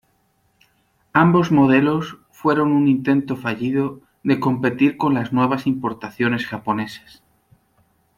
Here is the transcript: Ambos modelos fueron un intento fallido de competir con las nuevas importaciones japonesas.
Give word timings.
Ambos 1.13 1.51
modelos 1.51 2.17
fueron 2.31 2.71
un 2.71 2.87
intento 2.87 3.35
fallido 3.37 4.01
de 4.23 4.39
competir 4.39 4.97
con 4.97 5.13
las 5.13 5.31
nuevas 5.31 5.67
importaciones 5.67 6.47
japonesas. 6.47 7.21